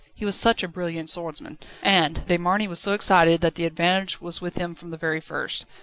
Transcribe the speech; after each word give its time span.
He 0.15 0.25
was 0.25 0.35
such 0.35 0.63
a 0.63 0.67
brilliant 0.67 1.11
swordsman, 1.11 1.59
and 1.83 2.25
De 2.27 2.35
Marny 2.39 2.67
was 2.67 2.79
so 2.79 2.93
excited, 2.93 3.41
that 3.41 3.53
the 3.53 3.65
advantage 3.67 4.19
was 4.19 4.41
with 4.41 4.57
him 4.57 4.73
from 4.73 4.89
the 4.89 4.97
very 4.97 5.19
first. 5.21 5.67